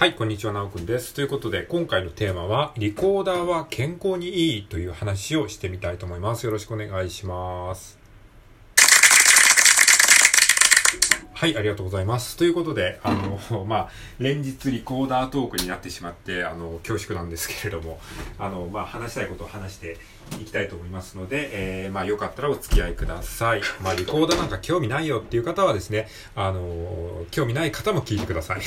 [0.00, 1.12] はい、こんにちは、なおくんです。
[1.12, 6.46] ということで、今回のテーマは、リコーダーは健康にいいという話をしてみたいと思います。
[6.46, 7.98] よろしくお願いします。
[11.34, 12.38] はい、ありがとうございます。
[12.38, 18.00] ということで、あの、 まあ、連日リコーダートークになってしまって、あの、恐縮なんですけれども、
[18.38, 19.98] あの、まあ、話したいことを話して
[20.40, 21.50] いきたいと思いますので、
[21.84, 23.60] えー、まあ、よかったらお付き合いください。
[23.82, 28.60] まあ、リコーダーなんか興味ないよっていう方はですね、あの、興味ない方も聞いてください。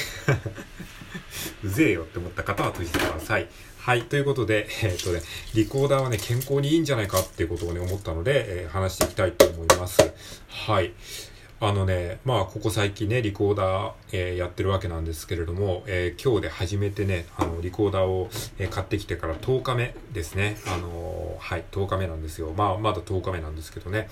[1.63, 3.47] うぜえよって思った方は閉じてください。
[3.79, 4.03] はい。
[4.03, 5.21] ということで、えっ、とね、
[5.53, 10.13] リコーダーはね、健康にいいんじゃないかっていうことをね、思ったので、えー話していきたいと思います。
[10.47, 10.93] はい。
[11.59, 20.57] あのね、まあ、ここ最近ね、リコーダー、えーやってるわけなんですけれども、えー今日で初めてね、あの、リコーダーを、えー買ってきてから10日目ですね。
[20.65, 22.53] あのはい、10日目なんですよ。
[22.55, 24.07] まあ、まだ10日目なんですけどね。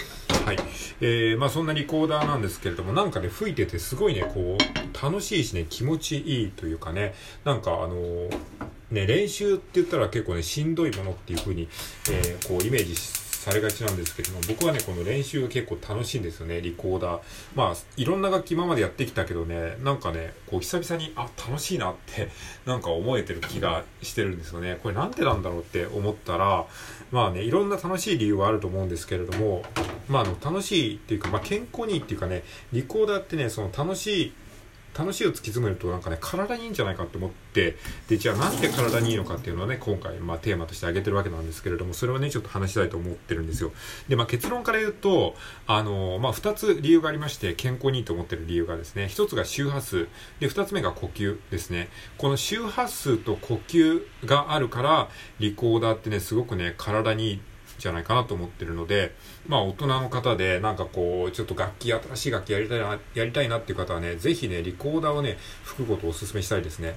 [0.46, 0.58] はい。
[1.00, 7.14] えーまあ、そんなリコーダーなんですけれども、なんかね、吹いててすごいね、こう、楽しいしね、気持ちいいというかね、
[7.44, 8.38] なんかあのー
[8.92, 11.70] ね、練習って言ったら結構ね、しんどいものっていう風に、
[12.12, 12.96] えーこう、イメージ
[13.42, 17.22] されがちなんですけども、僕はね、この練習が結構楽しいんですよね、リコーダー。
[17.56, 22.30] まあ、いろんな楽器今までやってきたけどね、なんかね、こう、久々に、あ、楽しいなって、
[22.68, 24.78] なんか思えてる気がしてるんですよね。
[24.84, 26.68] これなんでなんだろうって思ったら、
[27.12, 29.64] まあね、いろんな楽しい理由はあると思うんですけれども、
[30.08, 32.44] まあ、あの、楽しいっていうか、まあ、健康にいいっていうかね、
[32.74, 34.34] リコーダーってね、その楽しい、
[34.98, 43.72] 楽しいを突き詰めるとなんかね、体にいいんじゃないかと思って、で、じゃあなんで体にいいのかっていうのをね、今回、まあテーマとして挙げてるわけなんですけれども、それをね、ちょっと話したいと思ってるんですよ。
[44.10, 45.36] で、まあ結論から言うと、
[45.68, 50.08] あのまあ二つ理由がありまして、健康にいいと思ってる理由がですね、一つが周波数、
[50.40, 51.90] で、二つ目が呼吸ですね。
[52.18, 57.42] この周波数と呼吸があるから、リコーダーってね、すごくね、体にいい
[57.82, 59.14] じゃないかなと思ってるので、
[59.48, 66.96] まあ大人の方でなんかこう、ちょっと楽器、新しい楽器やりたいな、やりたいなっていう方はね、ぜひね、リコーダーをね、吹くことをお勧めしたいですね。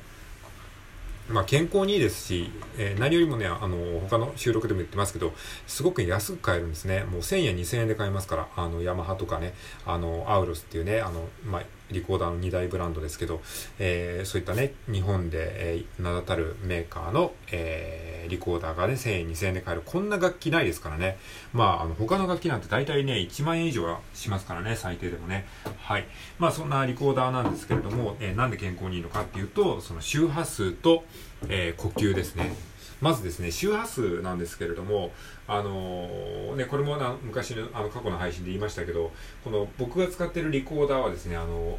[1.28, 5.32] まあ健康にいいですし、えー何よりもね、あの、他の収録でも言ってますけど、
[5.66, 7.04] すごく安く買えるんですね。
[7.04, 9.54] もう1000円、2000円で買えますから、あの、ヤマハとかね、
[9.86, 11.62] あの、アウロスっていうね、あの、まあ、
[11.94, 13.40] リコーダーの2大ブランドですけど、
[13.78, 19.82] えーそういったね、日本で、えー名だたるメーカーの、えーリコーダーがね、1000円、2000円で買える。
[19.84, 21.18] こんな楽器ないですからね。
[21.52, 25.46] まあ、あの、他の楽器なんて大体ね、1万円以上はしますからね、最低でもね。
[25.82, 26.06] はい。
[26.38, 31.04] まあ、そんなリコーダーなんですけれども、えーなんで健康にいいのかっていうと、その周波数と、
[31.48, 32.54] えー呼吸ですね。
[33.00, 35.12] まずですね、周波数なんですけれども、
[35.46, 39.12] あのーね、これもな昔のあの過去の配信で言いましたけど、
[39.42, 41.78] この僕が使ってるリコーダーはですね、あの、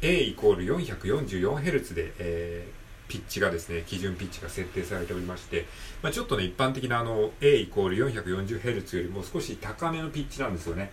[0.00, 5.64] A イコール 444Hz で、えーピッチがですね、基準ピッチが設定されておりまして、
[6.02, 10.90] まあ、ちょっとね、一般的なあの、A イコール 440Hz よりも少し高めのピッチなんですよね。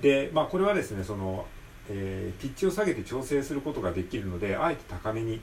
[0.00, 1.46] で、まあ、これはですね、その、
[1.88, 5.40] えーピッチを下げて調整することができるので、あえて高めに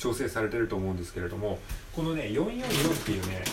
[0.00, 1.58] 調整されてると思うんですけれども、
[1.94, 3.44] このね、444っていうね、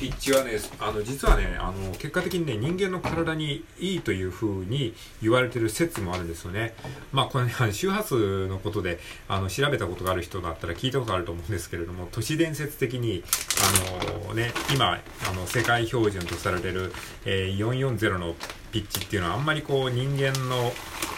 [0.00, 6.74] ピッチはね、あの、実はね、あの、結果的にね、人間の体にいいという風に言われてる説もあるんですよね。
[7.12, 8.98] まあ、これね、あの周波数のことで、
[9.28, 13.22] あの、調べたことがある人だったら聞いたことあると思うんですけれども、都市伝説的に、
[14.26, 16.92] あのね、今、あの、世界標準とされてる、
[17.26, 18.34] えー440の
[18.72, 20.72] ピッチっていうのはあんまりこう人間の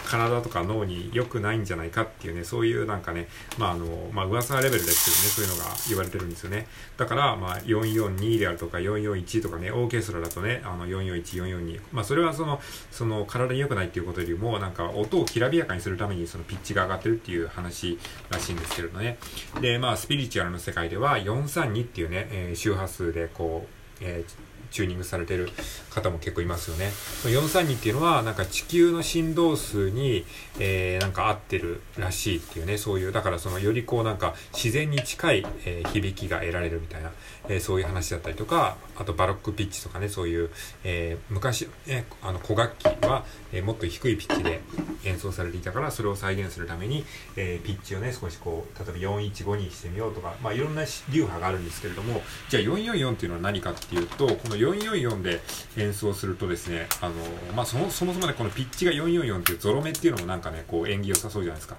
[0.05, 3.27] 体とか脳に良くないんじゃないかっていうね、そういうなんかね、
[3.57, 6.67] まああの、まあ噂レベルですけどね、そういうのが言われてるんですよね。
[6.97, 11.81] だから、まあ442であるとか441とかね、オーケストラだとね、あの441、442。
[11.91, 12.61] まあそれはその、
[12.91, 17.97] その体に良くないっていうことよりも、なんか音をきらびやかにするためにそのピッチが上がってるっていう話
[18.29, 19.17] らしいんですけれどね。
[19.61, 23.69] で、まあスピリチュアルの世界では432っていうね、えー周波数でこう、
[24.01, 25.49] えーチューニングされてる
[25.89, 26.91] 方も結構いますよね。
[27.23, 30.25] 432っていうのは、なんか地球の振動数に、
[30.59, 37.11] えーなんか合ってるらしいっていうね、そういう、だからそのよりこうなんか自然に近い、えー響きが得られるみたいな、
[37.47, 40.49] えーそういう話だったりとか、あとバロックピッチとかね、そういう、
[40.83, 44.61] えー昔、ね、あの古楽器は、えーもっと低いピッチで
[45.03, 47.05] 演奏されていたから、それを再現するために、
[47.35, 55.41] えーピッチをね、少しこう、例えば415にしてみようとか、まあいろんな流派があるんですけれども、じゃあ444っていうのは何かっていうと、この444で
[55.77, 57.15] 演奏するとですね、あの、
[57.55, 61.77] まあそもそもそもね、このピッチが444っていうゾロ目っていうのもなんかね、こう縁起良さそうじゃないですか。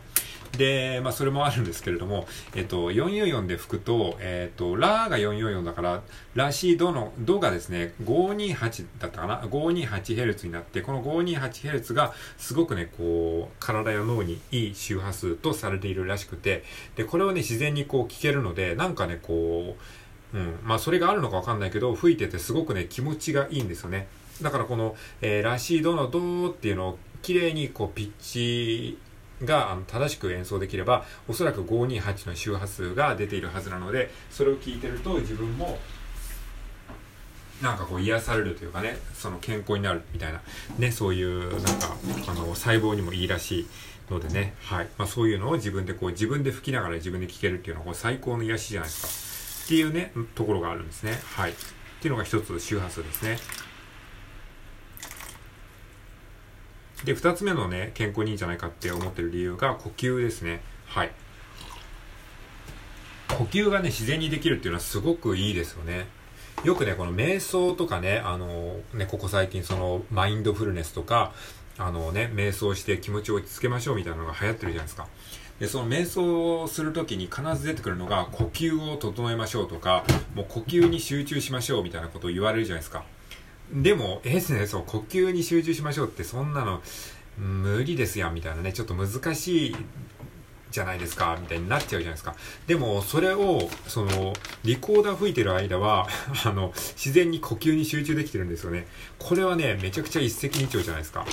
[0.56, 6.02] で、まあそれもあるんですけれども、えっと、444で吹くと、えっと、ラーが444だから、
[6.34, 16.64] ラシードの、ドがですね、528だったかな ?528Hz になって、この 528Hz がすごくね、こう、体や脳にいい周波数とされているらしくて、
[16.96, 19.82] で、これをね、自然にこう聞けるので、なんかね、こう、
[20.34, 24.08] うん、まあそれがあるのかわかんないけど、吹いててすごくね、気持ちがいいんですよね。
[24.42, 28.98] だからこの、えーラシードのドーっていうのを綺麗にこうピッチ
[29.44, 35.78] があの正しく演奏できればおそらく528の周波数が出ているはずなのでそれを聞いてると自分も
[37.62, 40.40] なんかこう癒されるというかねその健康になるみたいな
[40.78, 41.96] ねそういうなんか
[42.28, 43.66] あの細胞にもいいらしい
[44.10, 44.88] のでね、はい。
[44.98, 49.25] まあ、そういうのを自分でこう自分で吹きながら自分で聴けるっていうのはこう最高の癒しじゃないですか。
[49.66, 51.18] っていうねところがあるんですね。
[51.34, 51.50] はい。
[51.50, 51.54] っ
[52.00, 53.38] ていうのが一つ周波数ですね。
[57.04, 60.60] で二つ目のね健康にいいんじゃないかって思ってる理由が呼吸ですね。
[60.86, 61.10] はい。
[63.36, 66.06] 呼吸がね自然にできるっていうのはすごくいいですよね。
[66.64, 71.32] よくね、この瞑想とかね、あの、ね、ここ最近そのマインドフルネスとか、
[71.76, 75.06] あのね、瞑想して気持ちを落ち着けましょうみたいなのが流行ってるじゃないですか。
[75.60, 80.04] で、その瞑想をするときに必ず出てくるのが、呼吸を整えましょうとか、
[80.34, 83.04] もう呼吸に集中しましょうみたいなことを言われるじゃないですか。
[83.72, 86.82] でも、えですね、そう、呼吸に集中しましょうってそんなの、
[87.38, 89.76] 無理ですやんみたいなね、ちょっと難しい
[90.70, 92.34] じゃないですか、みたいになっちゃうじゃないですか。
[92.66, 96.06] でも、それを、その、リコーダー吹いてる間は、
[96.44, 98.86] あの、自然に呼吸に集中できてるんですよね。
[99.18, 101.26] これはね、めちゃくちゃ一石二鳥じゃないですか。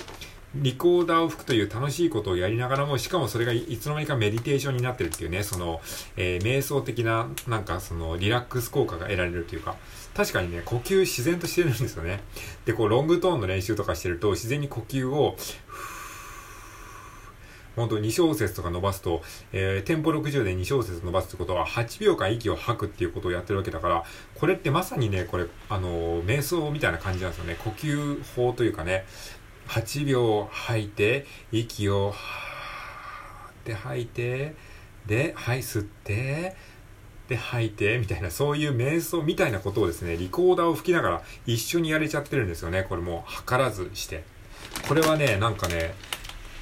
[0.55, 5.81] リコーダーを吹くという楽しいことをやりながらも、しかもそれがいつの間にかメディテーションになってるっていうね、その、
[6.15, 9.75] えー、瞑想的な、なんかその、リラックス効果が得られるというか、
[10.13, 12.21] 確かにね、呼吸自然としてるんですよね。
[12.65, 15.35] で、こう、ロングトーンの練習とかしてると、自然に呼吸を、
[17.75, 24.03] 本当に2小節とか伸ばすと、えー、テンポ60で2小節伸ばすってことは、8秒間息を吐くっていうことをやってるわけだから、
[24.35, 27.57] これってまさにね、これ、あのー、瞑想みたいな感じなんですよね。
[27.63, 29.05] 呼吸法というかね、
[29.67, 34.55] 8秒吐いて、息を、はーって吐いて、
[35.05, 36.55] で、はい、吸って、
[37.27, 42.83] で、吐いて、みたいな、そういう瞑想みたいなことをですね、リコーダーを吹きながら一緒にやれちゃってるんですよね。
[42.83, 44.23] これもう、測らずして。
[44.87, 45.93] これはね、なんかね、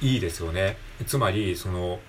[0.00, 0.76] いいですよね。
[1.06, 2.00] つまり、その、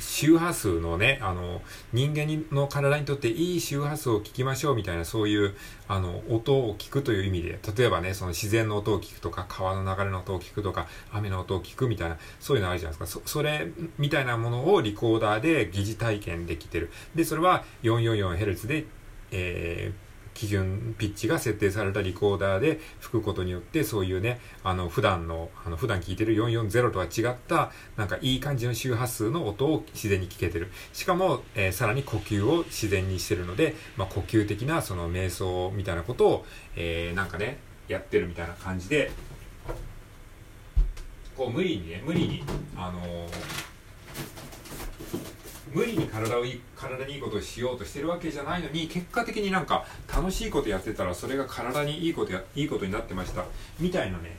[0.00, 1.62] 周波数のね、あの、
[1.92, 5.54] 人間の体にとっていい周波数を聞きましょうみたいな、そういう、
[5.88, 13.20] あの、音を聞くという意味で、例えばね、その自然の音を聞くとか、川の流れの音を聞くとか、雨の音を聞くみたいな、そういうのあるじゃないですか。
[13.20, 13.68] そ、それ、
[13.98, 16.90] みたいなものをリコーダーで疑似体験できてる。
[17.14, 18.86] で、それは 444Hz で、
[19.30, 20.07] えー、
[20.38, 30.70] 基準ピッチが設定されたリコーダーで吹くことによってそういうねあの普段のあの普段聞いてる440とは違ったなんかいい感じの周波数の音を自然に聞けてる。
[30.92, 36.46] しかも、えー、さらに呼吸を自然にしてるので、まあ、呼吸的なその瞑想みたいなことを、
[36.76, 37.58] えー、なんかね
[37.88, 39.10] やってるみたいな感じで
[41.36, 42.44] こう無理にね無理に
[42.76, 43.67] あのー
[45.72, 53.44] 無理に体をいい体にいいことをしようとしてるわけじゃないのに結果的になんか楽しいことやってたらそれが体にいいことやいいことになってました
[53.78, 54.36] みたいなね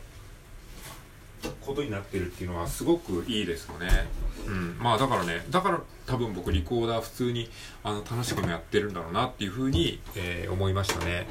[1.62, 4.08] ことになってるっていうのはすごくいいですよね。
[4.46, 4.78] うん。
[4.80, 7.50] まあだからね、だから多分僕リコーダー普通に
[7.84, 11.28] あの楽しくもやってるんだろうなっていうふうに、えー、思いましたね。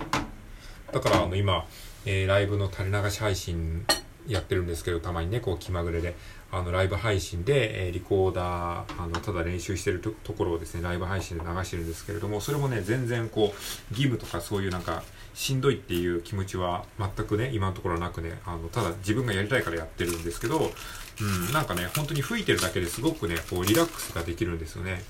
[0.93, 1.67] だからあの今、
[2.07, 3.85] えー、ライブの垂れ流し配信
[4.27, 6.15] やってるんですけど、たまにね、こう気まぐれで、
[6.51, 15.03] あの、ライブ配信で、え、リコーダー、あの、ただ練習してるところをですね、ライブ配信で流してるんですけれども、それもね、全然こう、義務とかそういうなんか、
[15.35, 20.73] しんどいっていう気持ちは全くね、今のところなくね、あの、ただ自分がやりたいからやってるんですけど、
[21.21, 25.05] うん、なんかね、本当に吹いてるだけですごくね、こう、リラックスができるんですよね。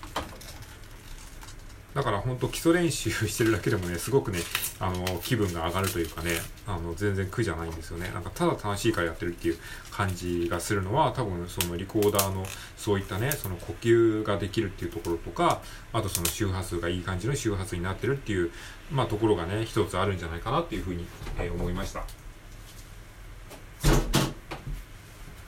[1.94, 4.38] だから本当基礎練習してるだけでもね、すごくね、
[4.78, 6.32] あの、気分が上がるというかね、
[6.66, 8.10] あの、全然苦じゃないんですよね。
[8.12, 9.58] なんかただ楽しいからやってるっていう
[9.90, 12.44] 感じがするのは、多分そのリコーダーの
[12.76, 15.60] そういったね、その呼吸ができるっていうところとか、
[15.92, 18.50] あとその周波数がいい感じの周波数になってるっていう、
[18.90, 21.06] まあところがね、一つあるんじゃないかなっていうふうに、
[21.38, 22.04] えー、思いました。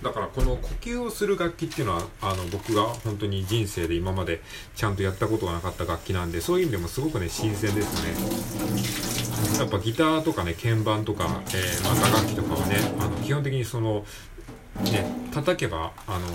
[0.03, 4.41] だからこの呼吸をする楽器っていうのはあの僕が本当に人生で今まで
[4.75, 9.59] ちゃんとやったことがなかった楽器なんでそういう意味でもすごくね新鮮ですね。
[9.59, 14.05] やっぱギターとかね鍵盤とか、えー、また、楽器とかはねあの基本的にその
[14.85, 16.27] ね叩けばあの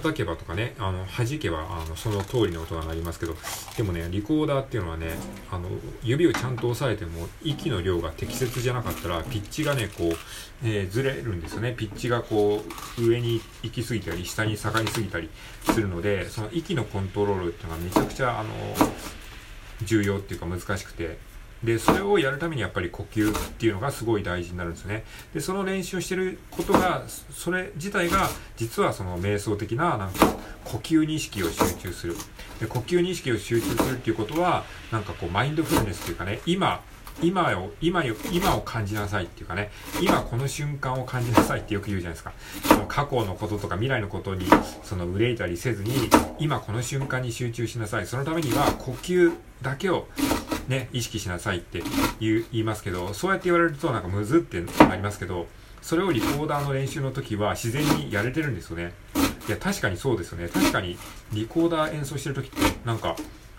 [0.00, 3.34] 叩けばとかね、あの、弾けば、あの、その通りの音が鳴りますけど、
[3.76, 5.08] でもね、リコーダーっていうのはね、
[5.50, 5.68] あの、
[6.02, 10.16] 指をちゃんと押さえても、息の量が適切じゃなかったら、ピッチがね、こう、
[10.64, 11.74] えー、ずれるんですよね。
[11.76, 12.64] ピッチがこ
[12.98, 15.28] う、上に行き過ぎたり、下に下がりすぎたり
[15.64, 18.50] するので、その息のコントロールっていうのがめちゃくちゃ、あの、
[19.82, 21.18] 重要っていうか難しくて、
[21.62, 25.04] で、それをやるためにやっぱり呼吸っていうのがすごい大事になるんですね。
[25.34, 32.16] で、その練習をしてることが、それ自体が、実はその瞑想的な、なんか、呼吸に意識を集中する。
[32.60, 36.80] で、呼吸に意識を集中するっていうことは、なんかこう、マインドフルネスっていうかね、今、
[37.20, 42.32] 今を、今よ、今を感じなさいっていうかね、今この瞬間を感じなさいってよく言うじゃないですか。
[42.64, 44.46] その過去のこととか未来のことに、
[44.84, 48.06] その憂いたりせずに、今この瞬間に集中しなさい。
[48.06, 50.06] そのためには呼吸だけを
[50.68, 51.82] ね、意識しなさいって
[52.20, 55.46] 言いますけど、そうやって言われるとなんかむずってなりますけど、
[55.80, 58.92] それをリコーダーの練習の時は自然にやれてるんですよね。
[59.48, 60.48] いや、確かにそうですよね。
[60.48, 60.98] 確かに
[61.32, 63.16] リコーダー演奏してる時って、なんか、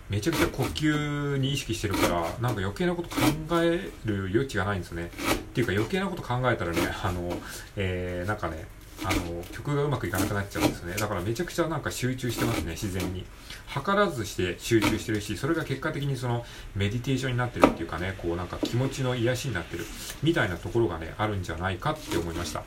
[0.08, 3.16] めちゃくちゃ呼吸に意識してるから、なんか余計なこと考
[3.62, 5.06] える余地がないんですよね。
[5.06, 7.36] っていうか余計なこと考えたらね、あの、
[7.76, 8.66] えー、なんかね、
[9.04, 10.94] あの、曲がうまくいかなくなっちゃうんですね。
[10.94, 13.24] だからめちゃくちゃなんか集中してますね、自然に。
[13.72, 19.86] 図らずして集中してるし、それが結果的にそのメディテーションになってるっていうかね、こうなんか気持ちの癒しになってる
[20.22, 22.64] みたいなところがね、あるんじゃないかって思いました。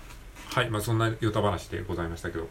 [0.54, 0.70] はい。
[0.70, 2.48] まあ、そんなヨタ話でございましたけど。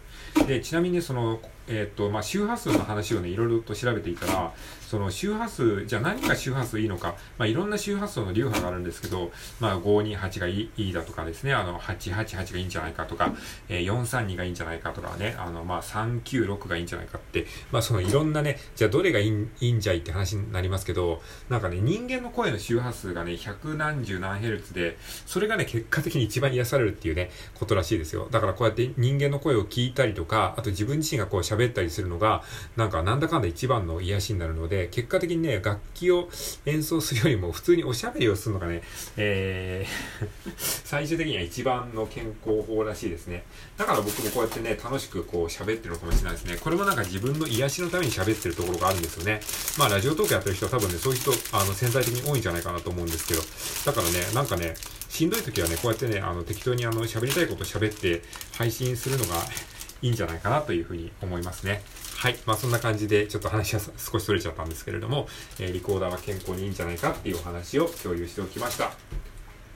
[0.48, 4.52] で、ちなみに、その、えっ、ー、と、まあ、周波数の話をね、いろいろと調べていたら、
[4.92, 9.30] その周波数、じゃあ何が周波数いいのか、まあ、いろんな周波数の流派があるんですけど、
[9.60, 13.32] まあ、528がいいいいだとかですね、あの、888がいいんじゃないかとか、
[13.68, 28.28] えー、432がいいんじゃないかとかね、あの、まあ、396がいいんじゃないかって、まあ、そのいろんなね、じゃあどれがいいいいんじゃいって話になりますけど、なんかね、人間の声の周波数がね、100何十何ヘルツで、それがね、結果的に一番癒されるっていうね、ことらしいしいですよ。
[28.30, 32.42] だからこうやって人間の声を聞いたりとか、あと自分自身がこう喋ったりするのが、
[32.76, 36.28] なんかなんだかんだ一番の癒しになるので、結果的にね、楽器を
[36.66, 38.82] 演奏するよりも普通におしゃべりをするのがね、
[39.16, 40.52] えー
[40.84, 43.44] 最終的には一番の健康法らしいですね。
[43.76, 46.56] だから僕もこうやってね、楽しくこう喋ってるのかもしれないですね。
[46.56, 49.40] これもなんか自分の癒しのために喋ってるところがあるんですよね。
[49.78, 53.40] まあラジオトークやってる人は多分ね、そういう人、あの、潜在的に多いんじゃないかなと思うんですけど、
[53.86, 54.74] だからね、なんかね、
[55.12, 58.22] しんどい時はね、こうやってね、あの、適当にあの、喋りたいこと喋って
[58.56, 59.34] 配信するのが
[60.00, 61.82] いいんじゃないかなというふうに思いますね。
[62.16, 62.38] はい。
[62.46, 65.28] まあそんな感じでちょっと話が少しそれちゃったんですけれども、
[65.58, 68.94] えー、リコーダーは健康にいいんじゃないかっていうお話を共有しておきました。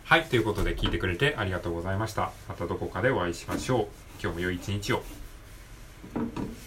[0.05, 0.25] はい。
[0.25, 2.33] ということで聞いてくれてありがとうございました。
[2.49, 3.87] またどこかでお会いしましょう。
[4.23, 5.03] 今日も良い一日を。